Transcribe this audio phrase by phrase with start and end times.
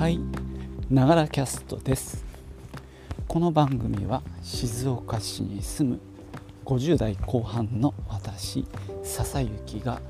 [0.00, 0.18] はい。
[0.88, 2.24] ながらキャストです。
[3.28, 6.00] この番組は静岡市に住む
[6.64, 8.64] 50代後半の私
[9.02, 10.00] 笹幸が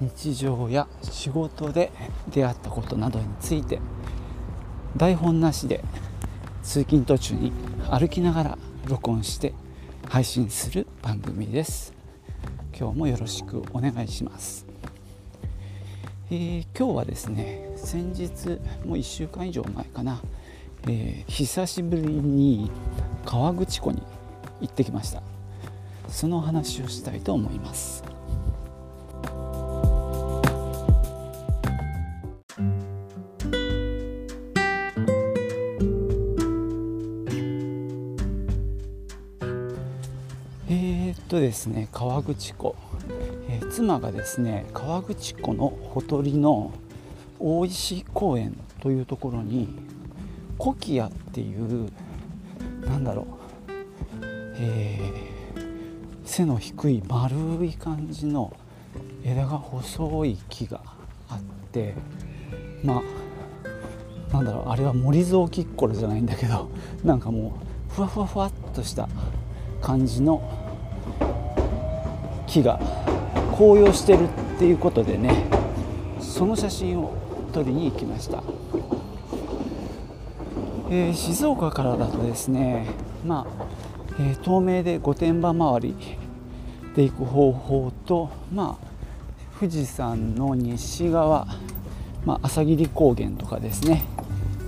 [0.00, 1.92] 日常や仕事で
[2.32, 3.78] 出会ったことなどについて
[4.96, 5.84] 台本なしで
[6.64, 7.52] 通勤途中に
[7.88, 9.54] 歩きながら録音して
[10.08, 11.94] 配信する番組です。
[12.76, 14.66] 今日もよろしくお願いします。
[16.32, 20.20] えー、今日はですね先日もう1週間以上前かな、
[20.86, 22.70] えー、久しぶりに
[23.24, 24.02] 河口湖に
[24.60, 25.22] 行ってきました。
[26.08, 28.04] その話をしたいと思います。
[40.68, 42.76] えー、っとですね河口湖。
[43.70, 46.72] 妻がですね河口湖のほとりの
[47.42, 49.68] 大石公園というところに
[50.58, 51.90] コキアっていう
[52.86, 53.26] なんだろう、
[54.58, 58.54] えー、背の低い丸い感じの
[59.24, 60.82] 枝が細い木が
[61.30, 61.40] あっ
[61.72, 61.94] て
[62.84, 63.02] ま
[64.30, 66.68] あなんだろうあれは森蔵キッコロじゃないんだけど
[67.02, 67.54] なんかも
[67.90, 69.08] うふわふわふわっとした
[69.80, 70.42] 感じの
[72.46, 72.78] 木が
[73.56, 75.46] 紅葉してるっていうことでね
[76.20, 77.12] その写真を
[77.50, 78.42] 撮りに行きました、
[80.88, 82.86] えー、静岡からだとですね
[83.26, 83.66] まあ、
[84.18, 85.94] えー、東名で御殿場周り
[86.96, 88.86] で行く方法とまあ
[89.58, 91.46] 富士山の西側、
[92.24, 94.04] まあ、朝霧高原とかですね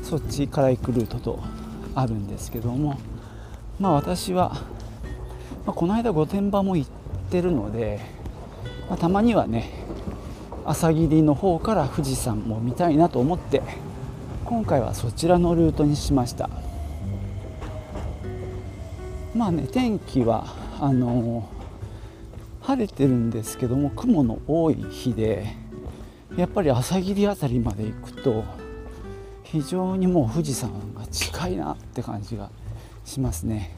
[0.03, 1.43] そっちから行くルートと
[1.95, 2.99] あるんですけども
[3.81, 4.51] まあ私は、
[5.65, 6.91] まあ、この間御殿場も行っ
[7.31, 8.23] てるので
[8.93, 9.82] まあ、たまにはね
[10.73, 13.63] 朝霧の方から富士山も見たいなと思って
[14.47, 16.49] 今回はそちらのルートにしました。
[19.35, 20.47] まあね天気は
[20.81, 25.55] あのー、晴れてるんですけども雲の多い日で
[26.39, 28.43] やっぱり朝霧辺りまで行くと
[29.43, 32.49] 非常にもう富士山が近いなって感じが
[33.05, 33.77] しますね。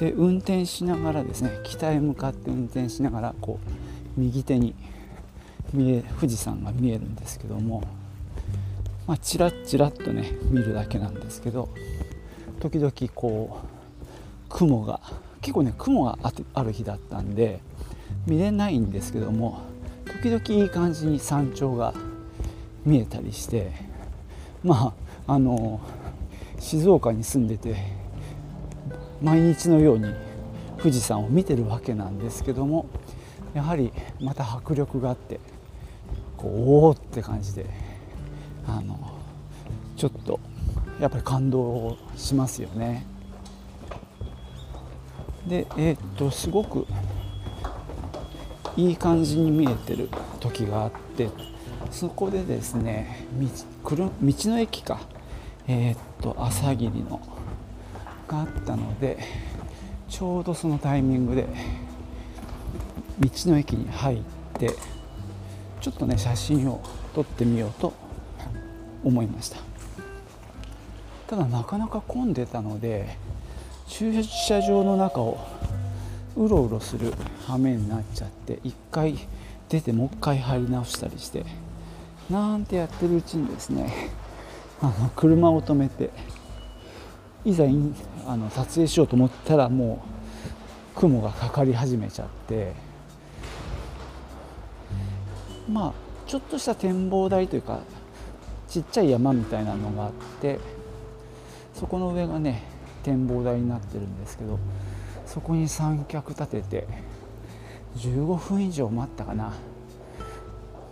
[0.00, 3.60] で運転しながらですね北へ向かって運転しながらこ
[4.16, 4.74] う右手に
[5.72, 7.82] 富士山が見えるんですけども、
[9.06, 11.68] まあ、チラッチラッとね見るだけなんですけど
[12.60, 13.66] 時々こう
[14.48, 15.00] 雲が
[15.40, 16.18] 結構ね雲が
[16.54, 17.60] ある日だったんで
[18.26, 19.60] 見れないんですけども
[20.22, 21.94] 時々いい感じに山頂が
[22.84, 23.72] 見えたりして
[24.64, 24.94] ま
[25.26, 25.80] ああの
[26.58, 27.76] 静岡に住んでて
[29.22, 30.12] 毎日のように
[30.78, 32.86] 富士山を見てるわけなんですけども
[33.54, 35.40] やはりまた迫力があって
[36.38, 37.66] こうおおって感じで
[38.66, 39.18] あの
[39.96, 40.40] ちょっと
[41.00, 43.04] やっぱり感動しますよね。
[45.46, 46.86] でえー、っとすごく
[48.76, 50.08] いい感じに見えてる
[50.40, 51.30] 時があって
[51.90, 53.48] そこでですね道
[54.50, 55.00] の駅か
[55.66, 57.20] えー、っと朝霧の
[58.28, 59.18] があったので
[60.08, 61.46] ちょうどそのタイミングで
[63.20, 64.18] 道の駅に入っ
[64.58, 64.74] て
[65.80, 66.82] ちょっとね写真を
[67.14, 67.92] 撮ってみようと
[69.04, 69.58] 思いました。
[71.28, 73.18] ただなかなか混んでたので
[73.86, 75.38] 駐車場の中を
[76.36, 77.12] うろうろする
[77.46, 79.18] 羽目になっちゃって一回
[79.68, 81.44] 出てもう一回入り直したりして
[82.30, 83.92] なんてやってるうちにですね
[84.80, 86.10] あの車を止めて
[87.44, 87.64] いざ
[88.26, 90.00] あの撮影しようと思ったらも
[90.96, 92.72] う雲がかかり始めちゃって
[95.68, 95.92] まあ
[96.26, 97.80] ちょっとした展望台というか
[98.68, 100.58] ちっちゃい山みたいなのがあって
[101.74, 102.62] そこの上がね
[103.02, 104.58] 展望台になってるんですけど
[105.26, 106.86] そこに三脚立てて
[107.96, 109.54] 15分以上待ったかな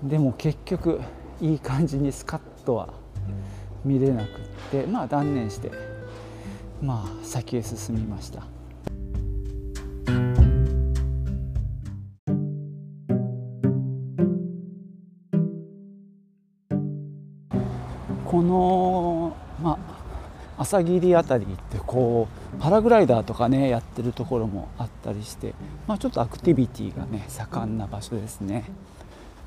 [0.02, 1.00] でも結局
[1.40, 2.88] いい感じにスカッとは
[3.84, 4.28] 見れなくっ
[4.70, 5.70] てまあ断念して
[6.82, 8.55] まあ先へ進みました。
[20.66, 22.26] 朝霧辺りってこ
[22.56, 25.54] うパラグライダーとかねやってるところもあったりして、
[25.86, 28.64] まあ、ちょっとアクティビティがね盛んな場所ですね。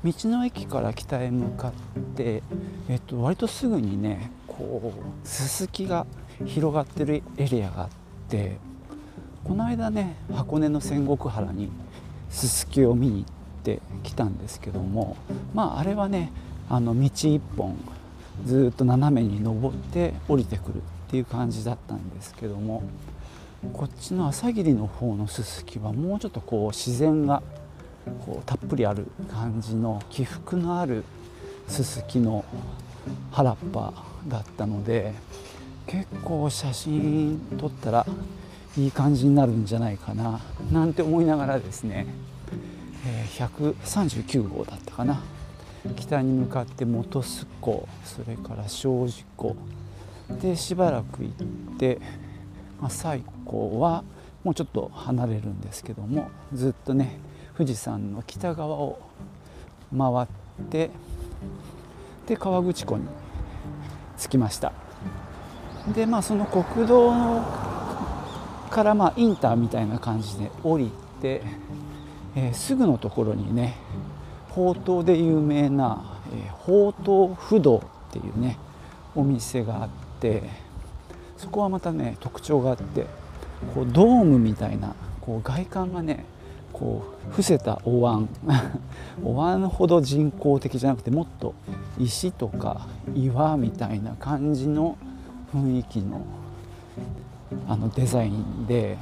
[0.02, 1.72] 道の駅から北へ向かっ
[2.16, 2.42] て、
[2.88, 6.06] えっと、割とすぐにねこうすすきが
[6.46, 7.88] 広がってるエリアがあっ
[8.30, 8.56] て
[9.44, 11.70] この間ね箱根の仙石原に
[12.30, 13.32] すすきを見に行っ
[13.62, 15.18] てきたんですけども
[15.52, 16.32] まああれはね
[16.70, 17.76] あの道一本
[18.46, 22.84] ずっと斜めに登って降りてくるっていう感じだったんですけども
[23.72, 27.42] こっちの朝霧の方のススキはもうちょっとこう自然が
[28.24, 31.02] こうたっぷりある感じの起伏のある
[31.66, 32.44] ススキの
[33.32, 33.92] 原っぱ
[34.28, 35.12] だったので
[35.88, 38.06] 結構写真撮ったら
[38.78, 40.40] いい感じになるんじゃないかな
[40.70, 42.06] なんて思いながらですね、
[43.36, 45.20] 139号だったかな。
[45.96, 49.56] 北に向かって本栖湖それから庄司湖
[50.40, 52.00] でしばらく行って、
[52.80, 54.04] まあ、最高は
[54.44, 57.18] もうちょっと離れるんですけどもずっとね
[57.56, 58.98] 富士山の北側を
[59.96, 60.28] 回っ
[60.70, 60.90] て
[62.26, 63.04] で河口湖に
[64.18, 64.72] 着きました。
[65.94, 67.10] でまあその国道
[68.70, 71.42] からまあインターみたいな感じで降りて、
[72.36, 73.76] えー、すぐのところにね
[74.50, 77.80] ほうとうで有名な、えー、ほうとう不動っ
[78.12, 78.58] ていうね
[79.14, 79.88] お店があっ
[80.20, 80.42] て
[81.36, 83.06] そこはまたね特徴があって
[83.74, 86.24] こうドームみたいなこう外観がね
[86.72, 88.28] こう伏せたお椀
[89.24, 91.54] お椀ほど人工的じゃなくてもっと
[91.98, 94.96] 石とか岩みたいな感じの
[95.54, 96.22] 雰囲気の
[97.68, 98.96] あのデザインで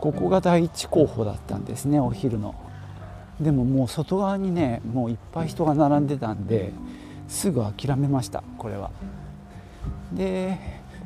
[0.00, 2.54] ここが第一候補だったんですねお昼の。
[3.40, 6.72] でももう外側にねもういっぱい人が並んでたんで
[7.26, 8.90] すぐ諦めましたこれは。
[10.14, 10.58] で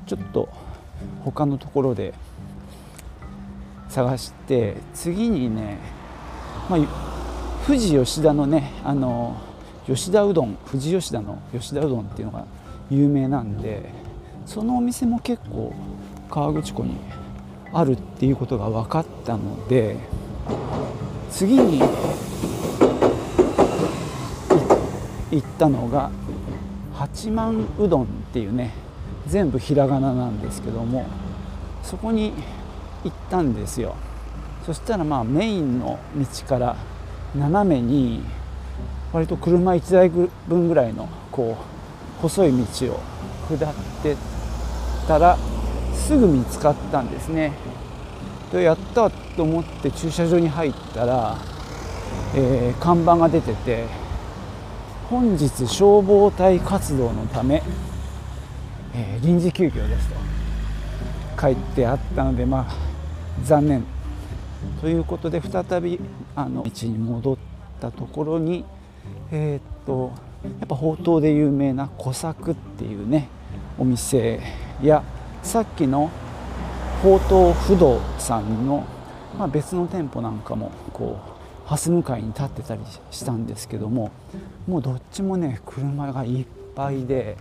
[0.07, 0.49] ちょっと
[1.25, 2.15] 他のところで
[3.89, 5.79] 探して次にね、
[6.69, 6.81] まあ、
[7.67, 9.37] 富士吉田のねあの
[9.87, 12.47] 吉田うどん富士吉田の吉田うどんっていうのが
[12.91, 13.91] 有名なんで
[14.47, 15.75] そのお店も結構
[16.31, 16.97] 河口湖に
[17.73, 19.97] あるっていうことが分かったので
[21.31, 21.81] 次に
[25.31, 26.11] 行ったのが
[26.95, 28.73] 八幡うどんっていうね
[29.29, 31.07] 全部ひらがななんですけども
[31.83, 32.33] そこに
[33.05, 33.97] 行ったんですよ。
[34.67, 36.77] そしたらまあメインの道から
[37.35, 38.23] 斜めに
[39.13, 43.01] 割と車1台分ぐらいのこう細い道を
[43.49, 44.17] 下って
[45.07, 45.39] たら
[45.95, 47.53] すぐ見つかったんですね。
[48.53, 51.39] でやったと思って駐車場に入ったら、
[52.35, 53.87] えー、看板が出てて
[55.09, 57.63] 本日消防隊活動のため、
[58.95, 60.39] えー、臨時休業ですと。
[61.41, 62.75] 書いてあったのでまあ
[63.45, 63.85] 残念。
[64.81, 66.01] ということで再び
[66.35, 67.37] あの道に戻っ
[67.81, 68.65] たところに
[69.31, 70.13] えー、っと
[70.59, 73.29] やっぱほうとうで有名な小作っていうね
[73.79, 74.41] お店
[74.83, 75.03] や
[75.43, 76.11] さっきの
[77.03, 78.85] ほうとう不動さんの、
[79.39, 82.81] まあ、別の店舗なんかもこう蓮向かいに立ってたり
[83.11, 84.11] したんですけども
[84.67, 87.37] もうどっちもね車がいっぱいで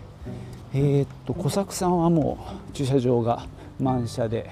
[0.73, 2.37] えー、っと小作さんはも
[2.69, 3.45] う駐車場が
[3.79, 4.49] 満車で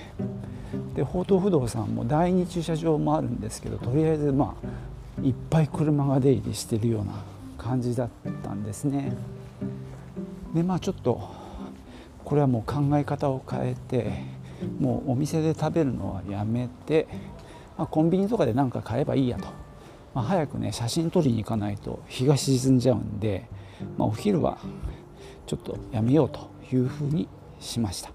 [0.95, 7.13] で宝東不動産も第二駐車場もあるんですけどとりあえずまあいっぱい車が出入りしてるような
[7.57, 8.09] 感じだっ
[8.43, 9.13] たんですね。
[10.53, 11.29] でまあちょっと
[12.23, 14.23] これはもう考え方を変えて
[14.79, 17.07] もうお店で食べるのはやめて、
[17.77, 19.47] まあ、コンビニとかで何か買えばいいやと、
[20.13, 23.47] まあ、早くね写真撮りに行かないと日が沈んじゃうんで、
[23.97, 24.57] まあ、お昼は
[25.45, 27.27] ちょっとやめようというふうに
[27.59, 28.11] しました。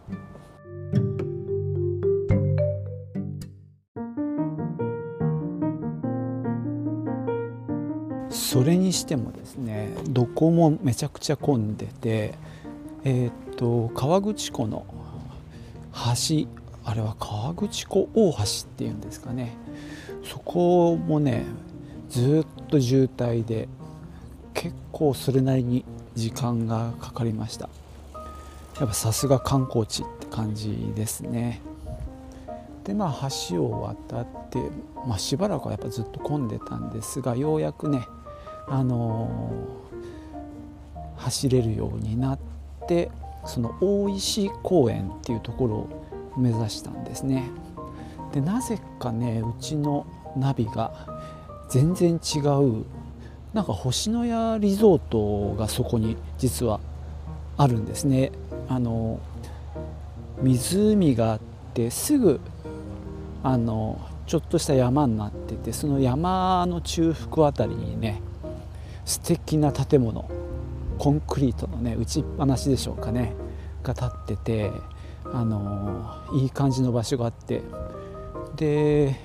[8.31, 12.35] それにしてもですねどこもめちゃくちゃ混んでて
[13.05, 14.85] えー、っと河口湖の
[15.95, 16.49] 橋
[16.85, 18.47] あれは河口湖大橋っ
[18.77, 19.57] ていうんですかね
[20.25, 21.45] そこもね
[22.09, 23.69] ずっと渋滞で
[24.53, 25.85] 結構それなりに
[26.21, 27.69] 時間がかかりました
[28.79, 31.61] やっぱさすが観光地って感じですね
[32.85, 34.59] でまあ橋を渡って、
[35.07, 38.07] まあ、しばらくはやっぱずっと混んでたんですがようやくね
[38.69, 42.39] あのー、走れるようになっ
[42.87, 43.11] て
[43.47, 47.51] その大石公園っていうところを目指したんですね。
[48.33, 50.93] でなぜかねうちのナビが
[51.69, 52.85] 全然違う
[53.53, 56.81] なんか星のやリゾートがそこに実は
[57.57, 58.33] あるんですね。
[58.69, 59.19] あの
[60.41, 61.41] 湖があっ
[61.75, 62.41] てすぐ
[63.43, 68.23] あのちょっとした山になっててその山の中腹あたりにね
[69.05, 70.31] 素敵な建物
[70.99, 73.35] コンクリートのね打ちっぱなしでしょうかね
[73.83, 74.71] が建ってて
[75.33, 77.63] あのいい感じの場所があって
[78.57, 79.17] で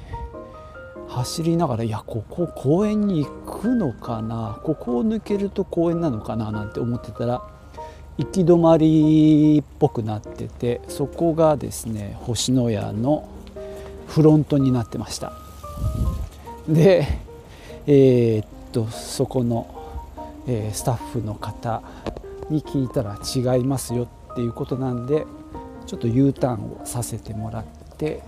[1.08, 4.60] 走りながらいやここ公園に行くのかな？
[4.64, 6.52] ここを抜けると公園なのかな？
[6.52, 7.42] なんて思ってたら
[8.18, 13.30] 行き止まりっぽくなっててそこがですね星のやの
[14.08, 15.34] フロントになってました。
[16.68, 17.08] で
[17.88, 19.68] えー、っとそこの、
[20.48, 21.84] えー、スタッフの方
[22.50, 25.26] に聞いたら違いますよっていうことなんで
[25.86, 27.64] ちょっと U ターンをさせてもらっ
[27.98, 28.24] て、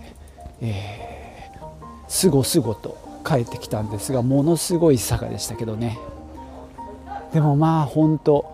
[0.60, 1.17] えー、
[2.08, 5.98] すごすごと帰ってきたんですがものすごい坂でしたけどね。
[7.32, 8.50] でもまあ本当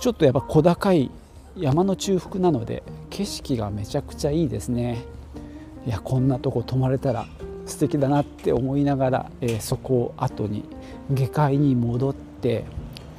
[0.00, 1.10] ちょっとやっぱ小高い
[1.56, 5.02] 山の中腹なので景色がめちゃくちゃいいですね。
[5.86, 7.26] いやこんなとこ泊まれたら
[7.64, 10.64] 素敵だなって思いながら、えー、そこを後に
[11.10, 12.64] 下界に戻って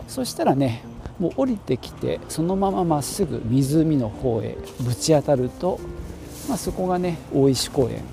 [0.08, 0.84] そしたらね
[1.18, 5.80] もう降りてきてそのまままっすぐ湖の方へぶち当たると、
[6.48, 8.04] まあ、そこがね大石公園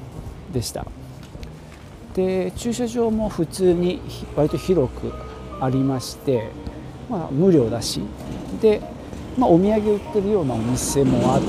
[0.55, 0.87] でした
[2.15, 4.01] で駐車場も普通に
[4.37, 5.13] 割と広く
[5.61, 6.49] ありまして、
[7.11, 8.01] まあ、無料だし
[8.63, 8.81] で、
[9.37, 11.49] まあ、お土産売ってるようなお店もあって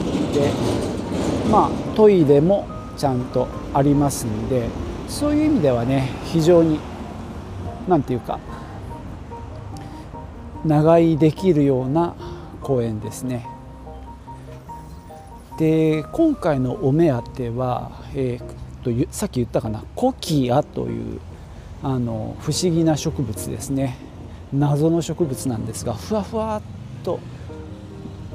[1.50, 4.68] まあトイレもちゃんとありますんで
[5.08, 6.80] そういう意味ではね非常に
[7.88, 8.40] 何て言うか
[10.66, 12.16] 長居できるような
[12.62, 13.46] 公園ですね。
[15.60, 21.20] で今回のお目当ては、えー、とさっき言ったかなコキアという
[21.82, 23.98] あの不思議な植物ですね。
[24.54, 27.20] 謎の植物なんですがふわふわっと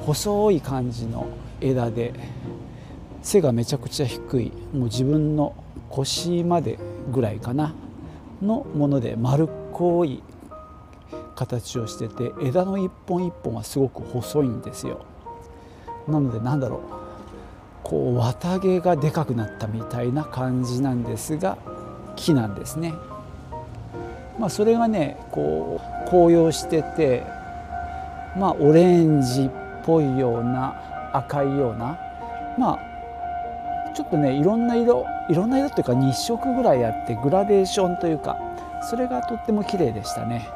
[0.05, 1.29] 細い感じの
[1.61, 2.13] 枝で
[3.23, 5.55] 背がめちゃくちゃ低いもう自分の
[5.89, 6.79] 腰まで
[7.13, 7.75] ぐらいかな
[8.43, 10.23] のもので丸っこい
[11.37, 15.05] 形をしてて枝の一本一本はすごく細いんですよ。
[16.09, 17.00] なのでなんだろう
[17.83, 21.59] こう綿毛がでかくなったみたいな感じなんですが
[22.17, 22.95] 木なんですね
[24.39, 27.25] まあそれがねこう紅葉してて
[28.37, 29.51] まあオレンジっ
[29.85, 31.99] ぽいような赤いような
[32.59, 32.91] まあ
[33.95, 38.37] ちょっとねいろんな色いろんな色っていうか2色ぐらいあってグラデーションというか
[38.89, 40.49] それがとっても綺麗でしたね。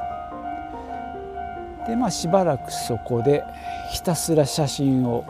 [1.87, 3.45] でまあしばらくそこで
[3.93, 5.25] ひたすら写真を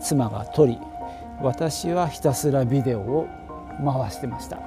[0.00, 0.78] 妻が撮り
[1.42, 3.28] 私はひたすらビデオを
[3.84, 4.58] 回してました。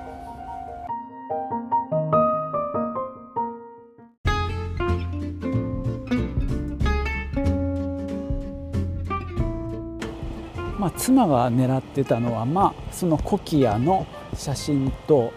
[10.78, 14.06] まあ、妻が狙ってたのは、まあ、そのコキアの
[14.36, 15.32] 写真と、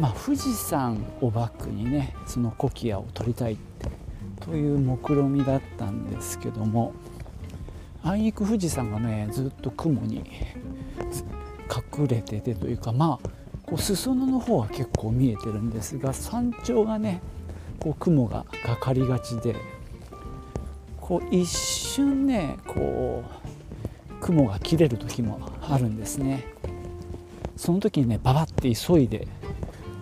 [0.00, 3.56] まあ、富士山をバックにねそのコキアを撮りたい
[4.40, 6.92] という目論みだったんですけども
[8.06, 10.24] あいにく富士山がねずっと雲に
[11.98, 13.28] 隠れててというかまあ
[13.64, 17.20] こう裾野の方は結構見えてるんですが山頂がね
[17.80, 19.56] こう雲がかかりがちで
[21.00, 26.44] こう一瞬ねこう雲が切れる時もあるんですね。
[27.56, 29.26] その時にねババって急いで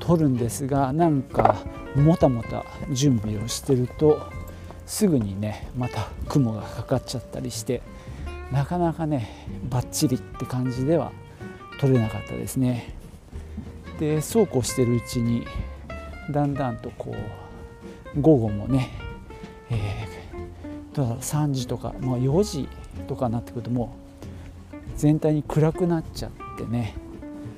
[0.01, 1.57] 撮るんですがなんか
[1.95, 4.21] もたもた準備をしてると
[4.87, 7.81] すぐにねまた雲がかかっちゃったりして
[8.55, 11.11] なかなかねバッチリって感じでは
[11.81, 12.95] 撮れなかったですね。
[13.99, 15.45] でそうこうしてるうちに
[16.31, 17.17] だんだんとこ
[18.15, 18.91] う午後もね、
[19.71, 22.69] えー、だ3時とか、まあ、4時
[23.09, 23.97] とかになってくるとも
[24.73, 26.95] う全体に暗くなっちゃってね。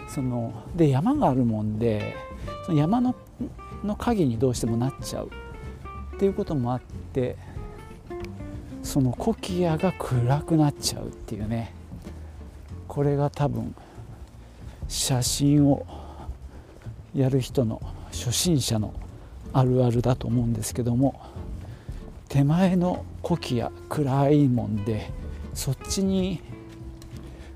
[0.08, 2.14] そので山があるもんで
[2.64, 3.14] その山の
[3.84, 5.30] の影にどうしてもなっちゃう
[6.16, 7.36] っていうこともあって
[8.96, 11.74] そのコキアが暗くなっちゃうっていうね。
[12.88, 13.74] これが多分
[14.88, 15.86] 写真を
[17.14, 18.94] やる人の初心者の
[19.52, 21.20] あるあるだと思うんですけども
[22.30, 25.10] 手前のコキア暗いもんで
[25.52, 26.40] そっちに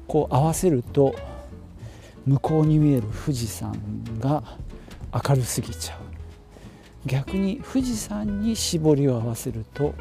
[0.07, 1.15] こう合わせると
[2.27, 3.73] 向こうに見える富士山
[4.21, 4.43] が
[5.27, 6.01] 明るすぎちゃう。
[7.07, 9.95] 逆に富士山に絞りを合わせると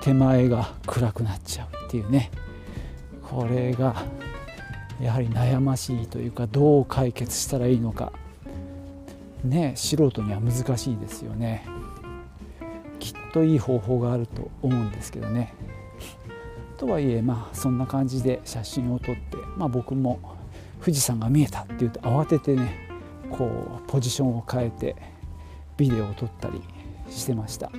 [0.00, 2.30] 手前が暗くなっちゃうっていうね。
[3.22, 4.04] これが
[5.00, 8.12] やはり悩ましいというかどう解決したらいいのか。
[9.44, 11.64] ね素人には難しいですよね。
[12.98, 15.54] きっといい方法があると思うんですけどね。
[16.76, 20.18] とはいえまあそんな感じで写真を撮って、まあ、僕も
[20.80, 22.88] 富士山が見えたって言うと慌ててね
[23.30, 24.96] こうポジションを変えて
[25.76, 26.62] ビデオを撮ったり
[27.10, 27.70] してました。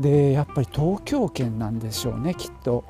[0.00, 2.84] でやっぱり東京圏なんでしょうねきっと。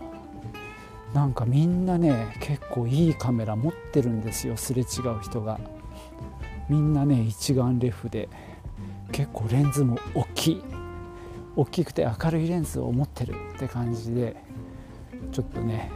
[1.14, 5.58] なんかみんなね結構いいカメラ持ってるんですよすれ違う人が。
[6.68, 8.28] みんなね一眼レフで。
[9.12, 10.62] 結構レンズも大きい。
[11.54, 14.46] 大きくて明るいレンズを持ってるって感じで。
[15.32, 15.90] ちょっとね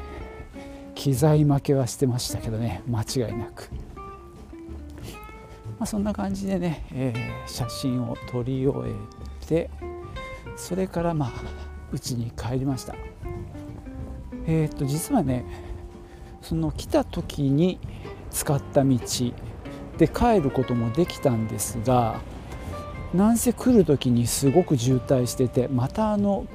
[0.95, 3.71] 機材負けはしてましたけどね間違いなく、
[5.79, 9.71] まあ、そんな感じでね、えー、写真を撮り終えて
[10.61, 11.33] それからまあ
[11.93, 12.95] 家に帰りました。
[14.47, 15.45] えっ、ー、と実はね
[16.43, 17.79] その来た時に
[18.31, 18.99] 使った道
[19.99, 22.21] で帰ることもできたんですが
[23.12, 26.47] なんせ来る時にすごく渋滞しててまたあの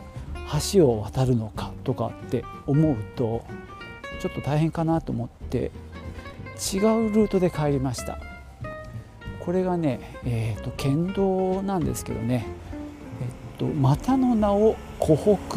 [0.74, 3.43] 橋を渡るのかとかって思うと
[4.21, 5.71] ちょっと大変かなと思って
[6.55, 8.19] 違うルートで帰りました。
[9.45, 12.47] これがね、えーと、県道なんですけどね、
[13.55, 15.55] と、またの名を湖北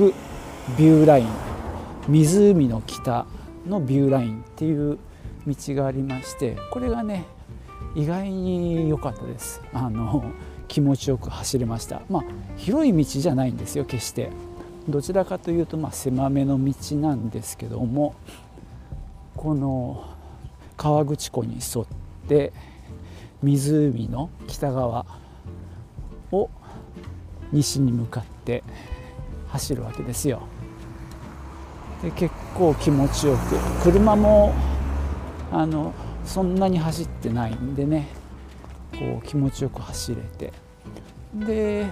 [0.77, 1.27] ビューライン
[2.09, 3.27] 湖の北
[3.67, 4.99] のビューラインっていう
[5.47, 7.25] 道がありましてこれがね
[7.95, 9.63] 意外に良かったです。
[9.73, 10.25] あの
[10.69, 12.03] 気持ちよく走れました。
[12.11, 12.25] まあ
[12.57, 14.31] 広い道じゃないんですよ決して。
[14.89, 18.15] どちらかというとまあ狭めの道なんですけども
[19.37, 20.05] この
[20.77, 21.87] 河口湖に沿っ
[22.29, 22.53] て
[23.43, 25.05] 湖の北側
[26.33, 26.51] を
[27.53, 28.63] 西に向かって
[29.49, 30.43] 走るわけですよ。
[32.03, 34.55] で結構気持ちよく車も
[35.51, 35.93] あの
[36.25, 38.09] そんなに走ってないんでね。
[38.93, 40.53] こう気持ちよく走れて。
[41.35, 41.87] で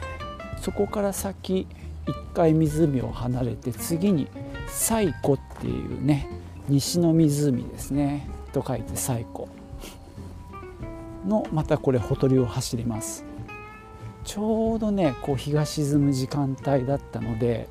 [0.60, 1.66] そこから先
[2.06, 4.28] 一回湖を離れて次に
[4.68, 6.28] 西湖っていうね
[6.68, 8.28] 西の湖ですね。
[8.52, 9.48] と書いて西湖
[11.26, 13.24] のまたこれほとりを走ります。
[14.26, 17.68] ちょうどねこう日が沈む時間帯だったので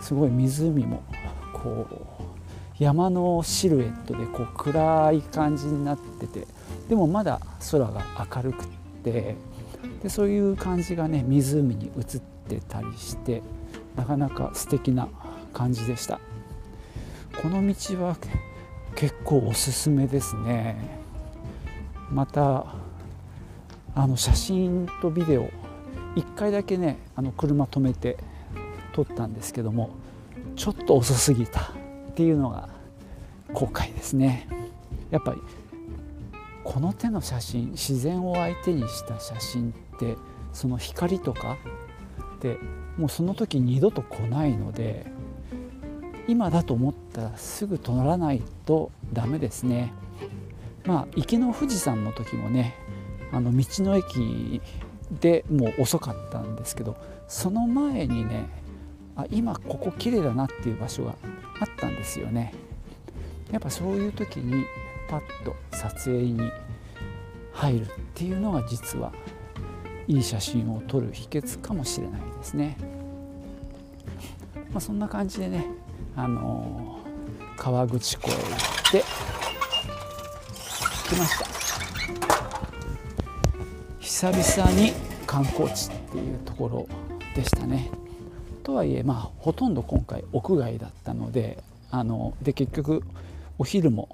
[0.00, 1.02] すごい湖も
[1.52, 1.86] こ
[2.20, 6.46] う山のシルエットでこう暗い感じになってて
[6.88, 7.40] でもまだ
[7.70, 8.02] 空が
[8.34, 8.66] 明るくっ
[9.04, 9.36] て
[10.02, 13.40] でそういう感じがね湖に映ってたりして
[13.94, 15.08] なかなか素敵な
[15.52, 16.18] 感じでした。
[17.40, 18.16] この道は
[18.96, 20.76] 結構おすすめですね。
[22.10, 22.66] また
[23.94, 25.48] あの写真とビデオ
[26.16, 28.18] 1回だけねあの車止めて
[28.92, 29.90] 撮ったんですけども
[30.56, 32.68] ちょっと遅すぎたっていうのが
[33.52, 34.48] 後悔ですね。
[35.10, 35.40] やっぱり
[36.64, 40.16] この手の写真自然を相手にした写真って
[40.52, 41.56] その光とか
[42.36, 42.56] って
[42.96, 45.06] もうその時二度と来ないので
[46.28, 49.92] 今だと思ったらすぐ撮らないとダメですね。
[50.84, 52.74] まあ行きの富士山の時もね
[53.32, 54.60] あの道の駅
[55.20, 56.96] でもう遅かったんですけど
[57.28, 58.48] その前にね
[59.16, 61.14] あ今ここ綺麗だなっていう場所が
[61.60, 62.54] あったんですよね
[63.50, 64.64] やっぱそういう時に
[65.08, 66.50] パッと撮影に
[67.52, 69.12] 入るっていうのが実は
[70.08, 72.76] いい写真を撮る秘訣かもしれないですね。
[74.72, 75.66] まあ、そんな感じでね、
[76.16, 79.04] あのー、川口湖へ行って
[81.08, 81.51] 来ました
[84.02, 84.92] 久々に
[85.28, 86.88] 観光地っていうところ
[87.36, 87.88] でしたね。
[88.64, 93.04] とはいえまあほとんど今回屋外だったのであので結局
[93.58, 94.08] お昼も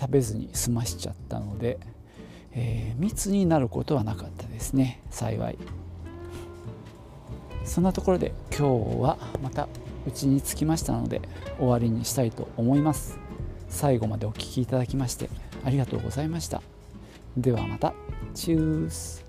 [0.00, 1.78] 食べずに済ましちゃったので、
[2.52, 5.58] えー、密になることはなかったですね幸い。
[7.64, 8.68] そんなところで今
[8.98, 9.68] 日はまた
[10.06, 11.22] 家に着きましたので
[11.58, 13.18] 終わりにしたいと思います。
[13.68, 15.28] 最後までお聴きいただきまして
[15.64, 16.62] ありがとうございました。
[17.36, 17.94] ではまた。
[18.34, 19.23] チュース。